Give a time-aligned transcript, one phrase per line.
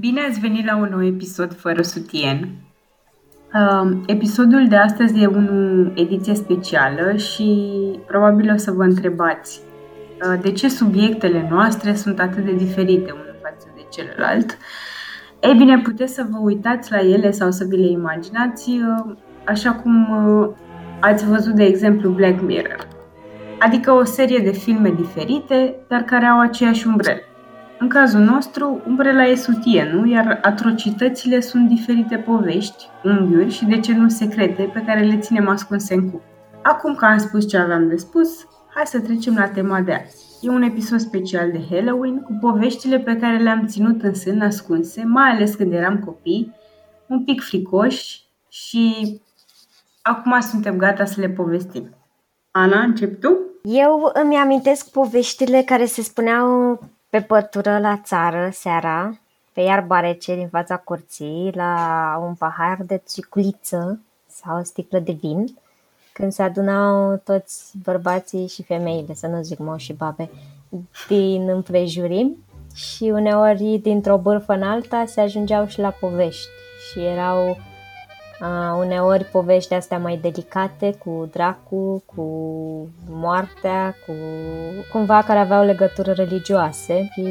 [0.00, 2.48] Bine ați venit la un nou episod fără sutien.
[3.54, 5.40] Uh, episodul de astăzi e o
[5.94, 7.70] ediție specială și
[8.06, 9.60] probabil o să vă întrebați
[10.22, 14.58] uh, de ce subiectele noastre sunt atât de diferite unul față de celălalt.
[15.40, 19.72] Ei bine, puteți să vă uitați la ele sau să vi le imaginați uh, așa
[19.72, 20.48] cum uh,
[21.00, 22.88] ați văzut, de exemplu, Black Mirror.
[23.58, 27.20] Adică o serie de filme diferite, dar care au aceeași umbrelă.
[27.80, 33.92] În cazul nostru, umbrela e sutienul, iar atrocitățile sunt diferite povești, unghiuri și, de ce
[33.92, 36.22] nu, secrete pe care le ținem ascunse în cup.
[36.62, 40.24] Acum că am spus ce aveam de spus, hai să trecem la tema de azi.
[40.40, 45.04] E un episod special de Halloween cu poveștile pe care le-am ținut în sân ascunse,
[45.04, 46.54] mai ales când eram copii,
[47.06, 49.20] un pic fricoși și
[50.02, 51.96] acum suntem gata să le povestim.
[52.50, 53.38] Ana, încep tu?
[53.62, 56.78] Eu îmi amintesc poveștile care se spuneau
[57.10, 59.18] pe pătură la țară seara,
[59.52, 65.12] pe iarba rece din fața curții, la un pahar de țiculiță sau o sticlă de
[65.12, 65.58] vin,
[66.12, 70.30] când se adunau toți bărbații și femeile, să nu zic moși și babe,
[71.08, 72.36] din împrejurim
[72.74, 76.48] și uneori dintr-o bârfă în alta se ajungeau și la povești
[76.90, 77.58] și erau
[78.40, 82.24] Uh, uneori povești astea mai delicate cu dracu, cu
[83.08, 84.12] moartea, cu
[84.92, 87.22] cumva care aveau legătură religioase și,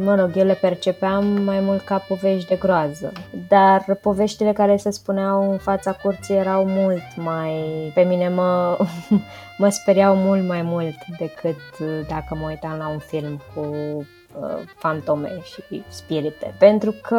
[0.00, 3.12] mă rog, eu le percepeam mai mult ca povești de groază.
[3.48, 7.52] Dar poveștile care se spuneau în fața curții erau mult mai...
[7.94, 8.78] pe mine mă,
[9.58, 11.78] mă speriau mult mai mult decât
[12.08, 16.54] dacă mă uitam la un film cu uh, fantome și spirite.
[16.58, 17.18] Pentru că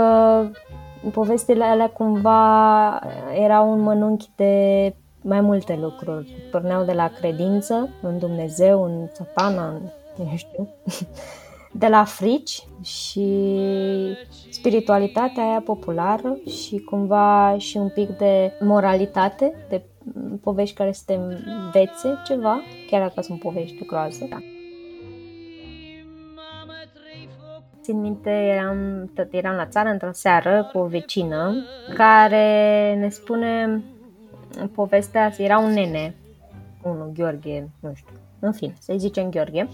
[1.09, 2.99] povestile alea cumva
[3.33, 6.35] erau un mănunchi de mai multe lucruri.
[6.51, 9.81] Porneau de la credință în Dumnezeu, în satana, în,
[10.15, 10.67] nu știu,
[11.81, 13.27] de la frici și
[14.49, 19.81] spiritualitatea aia populară și cumva și un pic de moralitate, de
[20.41, 24.27] povești care să te învețe ceva, chiar dacă sunt povești de groază.
[24.29, 24.37] Da.
[27.81, 31.53] Țin minte, eram, tot eram la țară într-o seară cu o vecină
[31.95, 33.81] care ne spune
[34.73, 36.15] povestea, era un nene,
[36.83, 39.67] unul, Gheorghe, nu știu, în fine, să-i zicem Gheorghe.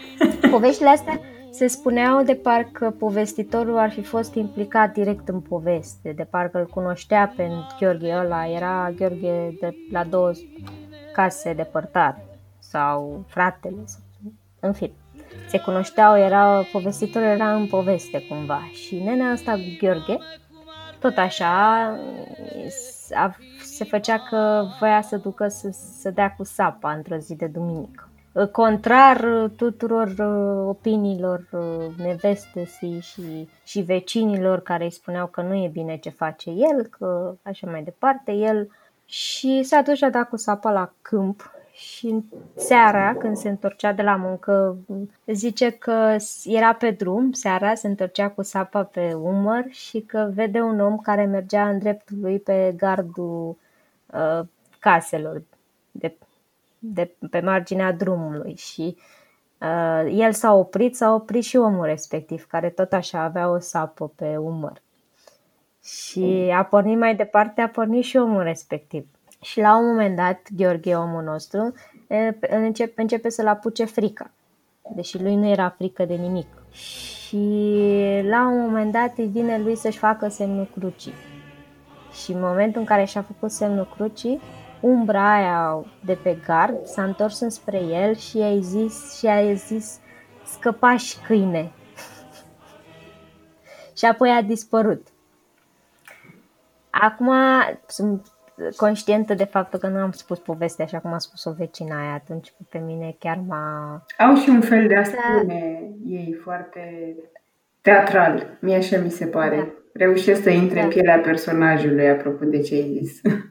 [0.50, 1.20] Poveștile astea
[1.50, 6.66] se spuneau de parcă povestitorul ar fi fost implicat direct în poveste, de parcă îl
[6.66, 7.48] cunoștea pe
[7.80, 10.30] Gheorghe ăla, era Gheorghe de la două
[11.12, 12.24] case depărtate
[12.58, 13.84] sau fratele,
[14.60, 14.92] în fine
[15.48, 18.68] se cunoșteau, era povestitor, era în poveste cumva.
[18.72, 20.18] Și nenea asta, Gheorghe,
[20.98, 21.82] tot așa,
[23.14, 25.68] a, se făcea că voia să ducă să,
[26.00, 28.08] să dea cu sapa într-o zi de duminică.
[28.52, 35.68] Contrar tuturor uh, opiniilor uh, nevestesii și, și vecinilor care îi spuneau că nu e
[35.72, 38.68] bine ce face el, că așa mai departe, el
[39.04, 42.24] și s-a dus și a dat cu sapa la câmp și
[42.54, 44.76] seara, când se întorcea de la muncă,
[45.26, 50.60] zice că era pe drum, seara se întorcea cu sapa pe umăr și că vede
[50.60, 53.56] un om care mergea în dreptul lui pe gardul
[54.06, 54.40] uh,
[54.78, 55.42] caselor,
[55.90, 56.16] de,
[56.78, 58.96] de, pe marginea drumului și
[59.60, 64.12] uh, el s-a oprit, s-a oprit și omul respectiv, care tot așa avea o sapă
[64.16, 64.82] pe umăr.
[65.84, 69.06] Și a pornit mai departe, a pornit și omul respectiv.
[69.40, 71.72] Și la un moment dat, Gheorghe, omul nostru,
[72.48, 74.30] începe, începe să-l apuce frica.
[74.94, 76.46] Deși lui nu era frică de nimic.
[76.70, 77.36] Și
[78.28, 81.14] la un moment dat îi vine lui să-și facă semnul crucii.
[82.22, 84.40] Și în momentul în care și-a făcut semnul crucii,
[84.80, 89.98] umbra aia de pe gard s-a întors înspre el și i-a zis, și a zis
[90.44, 91.72] scăpași câine.
[93.98, 95.06] și apoi a dispărut.
[96.90, 97.32] Acum
[97.86, 98.26] sunt
[98.76, 102.52] conștientă de faptul că nu am spus povestea așa cum a spus-o vecina aia, atunci
[102.68, 104.04] pe mine chiar m-a...
[104.18, 106.10] Au și un fel de a spune da.
[106.10, 107.14] ei foarte
[107.80, 109.56] teatral, mie așa mi se pare.
[109.56, 109.68] Da.
[109.92, 110.84] Reușesc să intre da.
[110.84, 113.20] în pielea personajului, apropo de ce ai zis.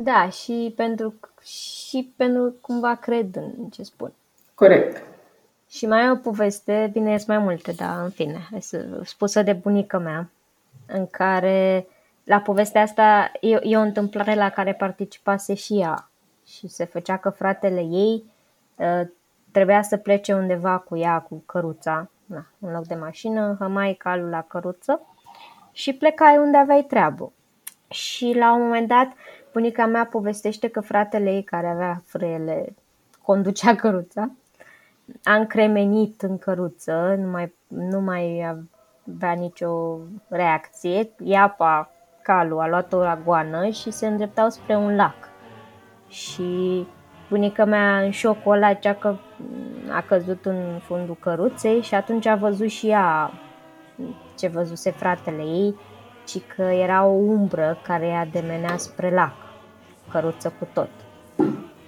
[0.00, 4.12] Da, și pentru, și pentru cumva cred în ce spun.
[4.54, 5.02] Corect.
[5.70, 8.48] Și mai e o poveste, bine, sunt mai multe, dar în fine,
[9.04, 10.30] spusă de bunica mea,
[10.86, 11.86] în care
[12.28, 16.10] la povestea asta e, e o întâmplare la care participase și ea
[16.46, 18.24] și se făcea că fratele ei
[18.76, 19.08] uh,
[19.52, 24.28] trebuia să plece undeva cu ea, cu căruța, na, în loc de mașină, hămai calul
[24.28, 25.00] la căruță
[25.72, 27.32] și plecai unde aveai treabă.
[27.90, 29.12] Și la un moment dat,
[29.52, 32.74] bunica mea povestește că fratele ei, care avea frâiele,
[33.22, 34.30] conducea căruța,
[35.24, 38.46] a încremenit în căruță, nu mai, nu mai
[39.04, 39.98] avea nicio
[40.28, 41.10] reacție.
[41.22, 41.92] Iapa,
[42.28, 45.28] calul, a luat o ragoană și se îndreptau spre un lac.
[46.08, 46.86] Și
[47.28, 49.16] bunica mea în șocul ăla cea că
[49.90, 53.30] a căzut în fundul căruței și atunci a văzut și ea
[54.38, 55.74] ce văzuse fratele ei,
[56.24, 59.34] ci că era o umbră care i-a demenea spre lac,
[60.10, 60.90] căruță cu tot.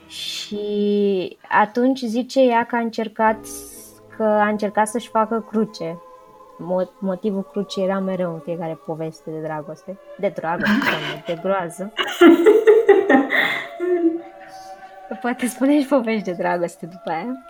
[0.07, 3.39] Și atunci zice ea că a încercat
[4.17, 5.99] că a încercat să-și facă cruce.
[6.99, 9.99] Motivul crucii era mereu în fiecare poveste de dragoste.
[10.19, 10.87] De dragoste,
[11.27, 11.93] de groază.
[15.21, 17.45] Poate spune și povești de dragoste după aia.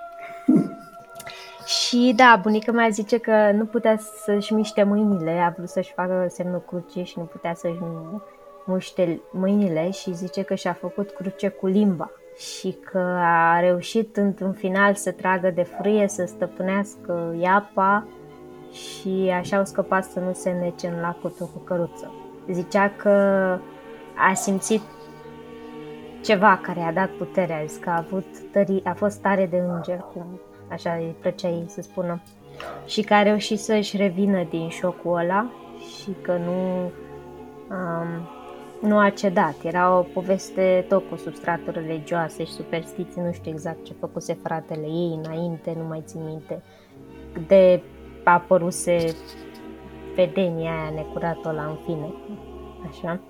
[1.67, 6.27] Și da, bunica mea zice că nu putea să-și miște mâinile, a vrut să-și facă
[6.29, 7.79] semnul cruce și nu putea să-și
[8.65, 14.53] muște mâinile și zice că și-a făcut cruce cu limba și că a reușit într-un
[14.53, 18.07] final să tragă de frâie, să stăpânească iapa
[18.73, 22.13] și așa au scăpat să nu se nece în lacul cu căruță.
[22.51, 23.11] Zicea că
[24.29, 24.83] a simțit
[26.23, 29.57] ceva care a dat puterea, a zis că a, avut tări, a fost tare de
[29.57, 30.41] înger, cum
[30.71, 32.21] așa îi plăcea ei să spună,
[32.87, 36.91] și că a reușit să-și revină din șocul ăla și că nu,
[37.77, 38.29] um,
[38.89, 39.55] nu a cedat.
[39.63, 44.87] Era o poveste tot cu substraturi religioase și superstiții, nu știu exact ce făcuse fratele
[44.87, 46.63] ei înainte, nu mai țin minte,
[47.47, 49.15] de a apăruse
[50.15, 52.13] vedenia aia necurată la în fine.
[52.89, 53.21] Așa.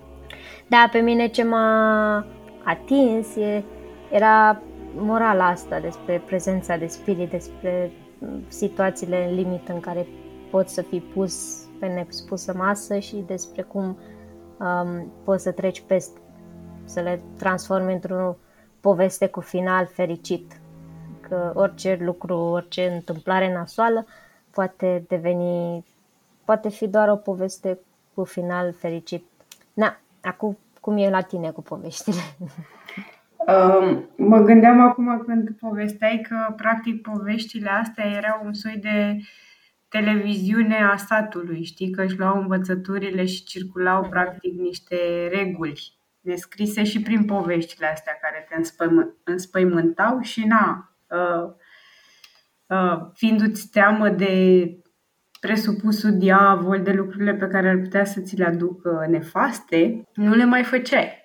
[0.67, 2.25] Da, pe mine ce m-a
[2.63, 3.63] atins e,
[4.11, 4.61] era
[4.95, 7.91] morala asta despre prezența de spirit, despre
[8.47, 10.07] situațiile în limită în care
[10.49, 13.99] poți să fii pus pe nespusă masă și despre cum
[14.59, 16.19] um, poți să treci peste,
[16.83, 18.37] să le transformi într-o
[18.79, 20.59] poveste cu final fericit.
[21.21, 24.05] Că orice lucru, orice întâmplare nasoală
[24.51, 25.85] poate deveni,
[26.45, 27.79] poate fi doar o poveste
[28.13, 29.25] cu final fericit.
[29.73, 32.21] Na, acum cum e la tine cu poveștile?
[33.47, 39.17] Um, mă gândeam acum când povesteai că practic poveștile astea erau un soi de
[39.89, 44.95] televiziune a satului, știi, că își luau învățăturile și circulau practic niște
[45.31, 48.55] reguli descrise și prin poveștile astea care te
[49.23, 51.53] înspăimântau și na, uh, uh,
[53.13, 54.65] fiindu-ți teamă de
[55.39, 60.45] presupusul diavol, de lucrurile pe care ar putea să ți le aducă nefaste, nu le
[60.45, 61.21] mai făceai.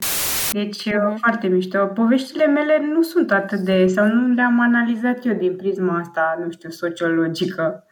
[0.52, 1.86] Deci, uh, foarte mișto.
[1.86, 6.50] Poveștile mele nu sunt atât de, sau nu le-am analizat eu din prisma asta, nu
[6.50, 7.84] știu, sociologică.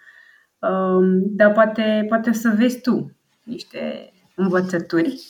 [0.58, 5.20] Um, dar poate, poate să vezi tu niște învățături.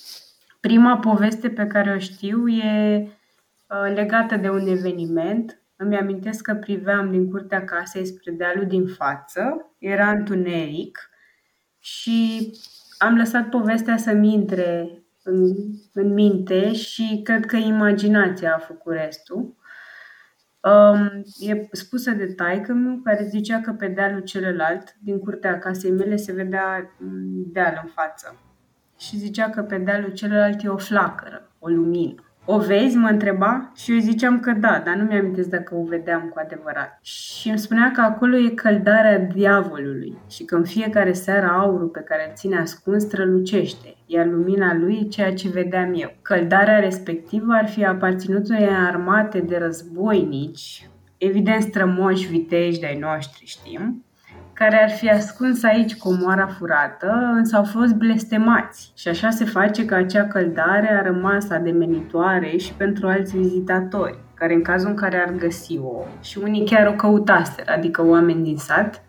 [0.60, 5.63] Prima poveste pe care o știu e uh, legată de un eveniment.
[5.76, 11.10] Îmi amintesc că priveam din curtea casei spre dealul din față, era întuneric
[11.78, 12.50] și
[12.98, 15.54] am lăsat povestea să-mi intre în,
[15.92, 19.56] în minte și cred că imaginația a făcut restul.
[20.60, 25.90] Um, e spusă de taică meu care zicea că pe dealul celălalt, din curtea casei
[25.90, 28.36] mele, se vedea mm, deal în față.
[28.98, 32.23] Și zicea că pe dealul celălalt e o flacără, o lumină.
[32.46, 32.96] O vezi?
[32.96, 36.98] mă întreba și eu ziceam că da, dar nu mi-am dacă o vedeam cu adevărat.
[37.02, 42.00] Și îmi spunea că acolo e căldarea diavolului și că în fiecare seară aurul pe
[42.00, 46.12] care îl ține ascuns strălucește, iar lumina lui e ceea ce vedeam eu.
[46.22, 54.04] Căldarea respectivă ar fi aparținut unei armate de războinici, evident strămoși viteji de-ai noștri, știm,
[54.54, 58.92] care ar fi ascuns aici comoara furată, însă au fost blestemați.
[58.96, 64.54] Și așa se face că acea căldare a rămas ademenitoare și pentru alți vizitatori, care
[64.54, 69.02] în cazul în care ar găsi-o, și unii chiar o căutaseră, adică oameni din sat,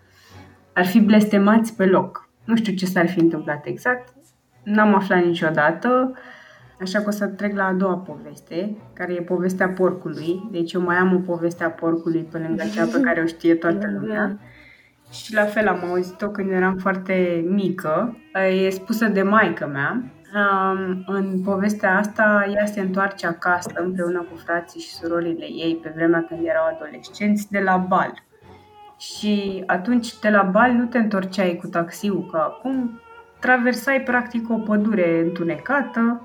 [0.73, 2.29] ar fi blestemați pe loc.
[2.45, 4.13] Nu știu ce s-ar fi întâmplat exact,
[4.63, 6.13] n-am aflat niciodată,
[6.81, 10.49] Așa că o să trec la a doua poveste, care e povestea porcului.
[10.51, 13.55] Deci eu mai am o poveste a porcului pe lângă cea pe care o știe
[13.55, 14.39] toată lumea
[15.11, 18.17] și la fel am auzit-o când eram foarte mică.
[18.65, 20.03] E spusă de maică mea.
[21.05, 26.25] În povestea asta, ea se întoarce acasă împreună cu frații și surorile ei pe vremea
[26.27, 28.23] când erau adolescenți de la bal.
[28.97, 32.99] Și atunci de la bal nu te întorceai cu taxiul ca acum,
[33.39, 36.21] traversai practic o pădure întunecată,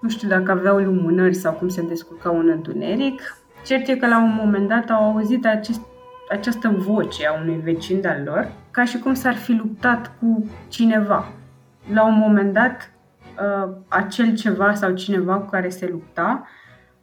[0.00, 3.38] nu știu dacă aveau lumânări sau cum se descurcau în întuneric.
[3.64, 5.80] Cert e că la un moment dat au auzit acest
[6.30, 11.32] această voce a unui vecin de-al lor, ca și cum s-ar fi luptat cu cineva.
[11.92, 12.90] La un moment dat,
[13.38, 16.46] uh, acel ceva sau cineva cu care se lupta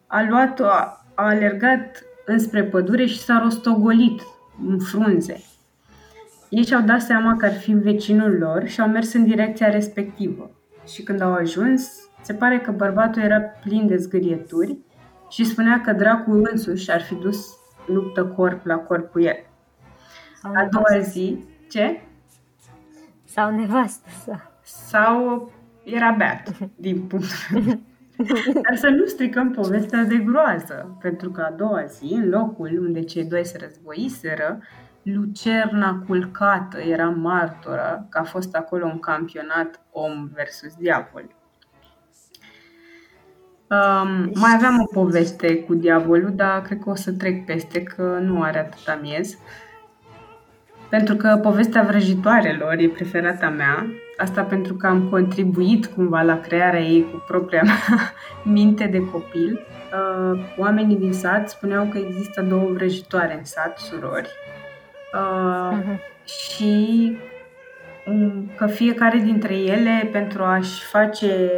[0.07, 4.21] a luat, a, a alergat înspre pădure și s-a rostogolit
[4.67, 5.43] în frunze.
[6.49, 10.51] ei și-au dat seama că ar fi vecinul lor și au mers în direcția respectivă.
[10.93, 11.89] Și când au ajuns,
[12.21, 14.77] se pare că bărbatul era plin de zgârieturi
[15.29, 17.45] și spunea că dracul însuși ar fi dus
[17.85, 19.37] luptă corp la corp cu el.
[20.41, 22.01] A doua zi, ce?
[23.23, 24.51] Sau nevastă sa.
[24.61, 25.51] Sau
[25.83, 27.79] era beat, din punctul
[28.61, 33.03] Dar să nu stricăm povestea de groază, pentru că a doua zi, în locul unde
[33.03, 34.59] cei doi se războiseră,
[35.03, 41.35] Lucerna culcată era martoră că a fost acolo un campionat om versus diavol.
[43.67, 48.19] Um, mai aveam o poveste cu diavolul, dar cred că o să trec peste, că
[48.21, 49.37] nu are atât miez.
[50.89, 53.85] Pentru că povestea vrăjitoarelor e preferata mea.
[54.17, 58.13] Asta pentru că am contribuit cumva la crearea ei cu propria mea
[58.59, 59.59] minte de copil.
[59.93, 64.29] Uh, oamenii din sat spuneau că există două vrăjitoare în sat, surori.
[65.13, 65.99] Uh, uh-huh.
[66.25, 67.17] Și
[68.05, 71.49] um, că fiecare dintre ele, pentru a-și face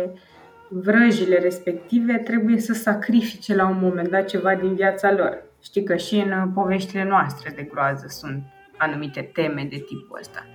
[0.84, 5.44] vrăjile respective, trebuie să sacrifice la un moment dat ceva din viața lor.
[5.63, 8.44] Știi că și în poveștile noastre de groază sunt
[8.77, 10.46] anumite teme de tipul ăsta.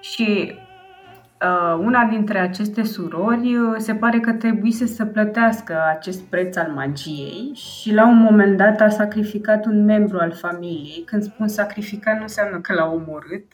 [0.00, 0.54] Și
[1.42, 6.70] uh, una dintre aceste surori uh, se pare că trebuise să plătească acest preț al
[6.74, 11.02] magiei și la un moment dat a sacrificat un membru al familiei.
[11.06, 13.46] Când spun sacrificat nu înseamnă că l-a omorât,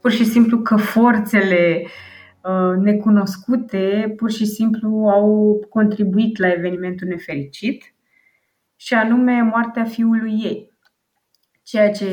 [0.00, 1.90] pur și simplu că forțele uh,
[2.76, 7.94] necunoscute pur și simplu au contribuit la evenimentul nefericit
[8.76, 10.76] și anume moartea fiului ei.
[11.62, 12.08] Ceea ce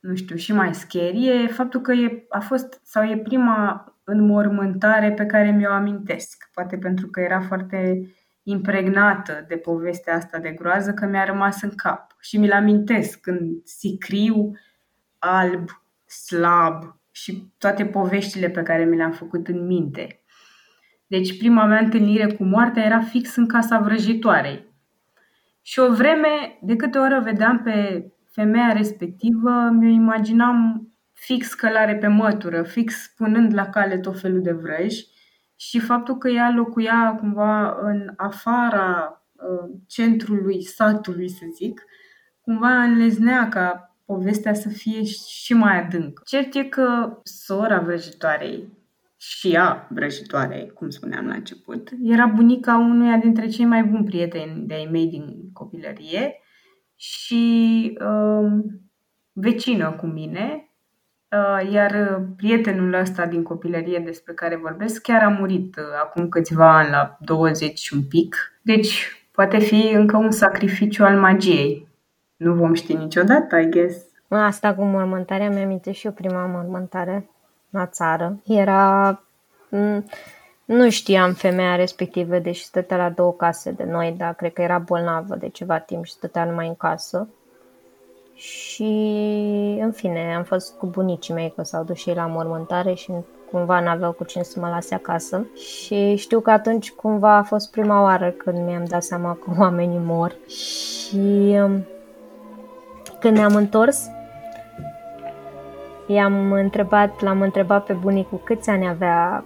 [0.00, 5.12] nu știu, și mai scary e faptul că e, a fost sau e prima înmormântare
[5.12, 6.50] pe care mi-o amintesc.
[6.52, 8.10] Poate pentru că era foarte
[8.42, 12.16] impregnată de povestea asta de groază că mi-a rămas în cap.
[12.20, 14.52] Și mi-l amintesc când sicriu,
[15.18, 15.68] alb,
[16.04, 20.22] slab și toate poveștile pe care mi le-am făcut în minte.
[21.06, 24.66] Deci prima mea întâlnire cu moartea era fix în casa vrăjitoarei.
[25.62, 31.96] Și o vreme, de câte ori o vedeam pe femeia respectivă mi-o imaginam fix călare
[31.96, 35.06] pe mătură, fix punând la cale tot felul de vrăji
[35.56, 41.84] și faptul că ea locuia cumva în afara uh, centrului satului, să zic,
[42.40, 46.22] cumva înleznea ca povestea să fie și mai adâncă.
[46.24, 48.68] Cert e că sora vrăjitoarei
[49.16, 54.66] și ea vrăjitoare, cum spuneam la început, era bunica unuia dintre cei mai buni prieteni
[54.66, 56.40] de-ai mei din copilărie
[56.96, 57.42] și
[58.00, 58.52] uh,
[59.32, 60.70] vecină cu mine,
[61.30, 66.76] uh, iar prietenul ăsta din copilărie despre care vorbesc chiar a murit uh, acum câțiva
[66.78, 68.36] ani, la 20 și un pic.
[68.62, 71.87] Deci poate fi încă un sacrificiu al magiei.
[72.38, 73.96] Nu vom ști niciodată, I guess.
[74.28, 77.30] Asta cu mormântarea, mi-am și eu prima mormântare
[77.70, 78.40] la țară.
[78.46, 79.22] Era...
[80.64, 84.78] Nu știam femeia respectivă, deși stătea la două case de noi, dar cred că era
[84.78, 87.28] bolnavă de ceva timp și stătea numai în casă.
[88.34, 88.82] Și,
[89.80, 93.12] în fine, am fost cu bunicii mei că s-au dus și ei la mormântare și
[93.50, 95.46] cumva n-aveau cu cine să mă lase acasă.
[95.54, 100.00] Și știu că atunci cumva a fost prima oară când mi-am dat seama că oamenii
[100.04, 100.36] mor.
[100.46, 101.86] Și um,
[103.20, 104.10] când ne-am întors,
[106.06, 109.44] i-am întrebat, l-am întrebat pe bunicul câți ani avea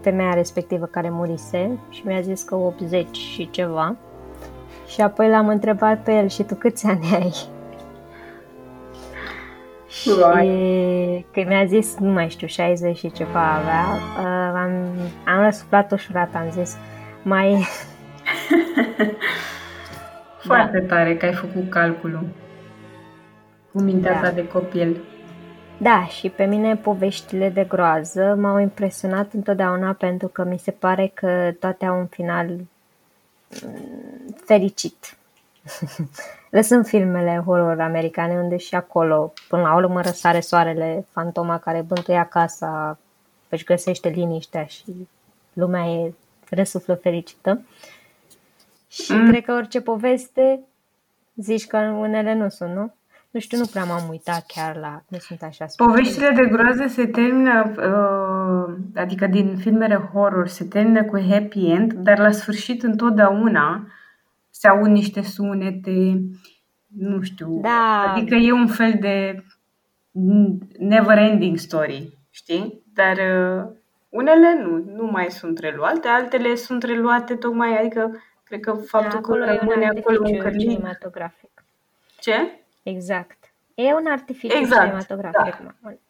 [0.00, 3.96] femeia respectivă care murise și mi-a zis că 80 și ceva.
[4.86, 7.32] Și apoi l-am întrebat pe el și tu câți ani ai?
[9.88, 10.10] Și
[11.32, 13.84] că mi-a zis, nu mai știu, 60 și ceva avea,
[14.20, 14.70] uh, am,
[15.36, 16.76] am răsuflat ușurat, am zis,
[17.22, 17.56] mai...
[20.46, 20.94] Foarte da.
[20.94, 22.26] tare că ai făcut calculul
[23.74, 24.20] cu mintea da.
[24.20, 25.04] ta de copil.
[25.78, 31.10] Da, și pe mine poveștile de groază m-au impresionat întotdeauna pentru că mi se pare
[31.14, 35.16] că toate au un final mm, fericit.
[36.50, 42.24] Lăsând filmele horror americane unde și acolo, până la urmă, răsare soarele, fantoma care bântuia
[42.24, 42.98] casa,
[43.48, 45.08] își găsește liniștea și
[45.52, 46.12] lumea e
[46.50, 47.60] răsuflă fericită.
[48.88, 49.28] Și mm.
[49.28, 50.60] cred că orice poveste
[51.36, 52.92] zici că unele nu sunt, nu?
[53.34, 55.02] Nu știu, nu prea m-am uitat chiar la...
[55.08, 61.04] Nu sunt așa Poveștile de groază se termină, uh, adică din filmele horror, se termină
[61.04, 63.86] cu happy end, dar la sfârșit întotdeauna
[64.50, 66.22] se aud niște sunete,
[66.98, 68.12] nu știu, da.
[68.12, 69.44] adică e un fel de
[70.78, 72.82] never ending story, știi?
[72.92, 73.72] Dar uh,
[74.08, 79.28] unele nu, nu mai sunt reluate, altele sunt reluate tocmai, adică cred că faptul da,
[79.28, 81.64] că rămâne acolo un cinematografic.
[82.18, 82.63] Ce?
[82.84, 83.52] Exact.
[83.74, 85.62] E un artificiu exact, cinematografic da.
[85.62, 86.00] mai mult.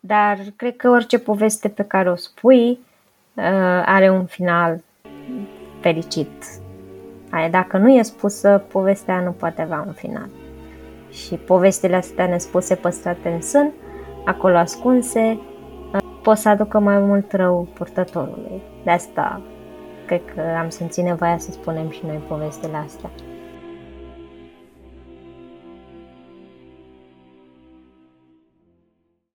[0.00, 3.44] Dar cred că orice poveste pe care o spui uh,
[3.84, 4.82] are un final
[5.80, 6.44] fericit.
[7.30, 10.28] Aia, dacă nu e spusă, povestea nu poate avea un final.
[11.10, 13.72] Și povestile astea nespuse păstrate în sân,
[14.24, 15.40] acolo ascunse,
[15.92, 18.62] uh, pot să aducă mai mult rău purtătorului.
[18.84, 19.42] De asta
[20.06, 23.10] cred că am simțit nevoia să spunem și noi povestile astea.